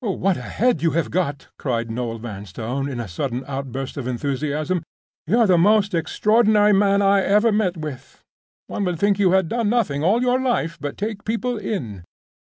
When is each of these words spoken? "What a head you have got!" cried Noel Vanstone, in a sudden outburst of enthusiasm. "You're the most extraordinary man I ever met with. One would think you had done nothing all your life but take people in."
"What 0.03 0.35
a 0.35 0.41
head 0.41 0.81
you 0.81 0.89
have 0.97 1.11
got!" 1.11 1.49
cried 1.59 1.91
Noel 1.91 2.17
Vanstone, 2.17 2.89
in 2.89 2.99
a 2.99 3.07
sudden 3.07 3.43
outburst 3.47 3.97
of 3.97 4.07
enthusiasm. 4.07 4.81
"You're 5.27 5.45
the 5.45 5.59
most 5.59 5.93
extraordinary 5.93 6.73
man 6.73 7.03
I 7.03 7.21
ever 7.21 7.51
met 7.51 7.77
with. 7.77 8.23
One 8.65 8.83
would 8.85 8.97
think 8.97 9.19
you 9.19 9.33
had 9.33 9.47
done 9.47 9.69
nothing 9.69 10.03
all 10.03 10.23
your 10.23 10.41
life 10.41 10.79
but 10.81 10.97
take 10.97 11.23
people 11.23 11.55
in." 11.55 12.03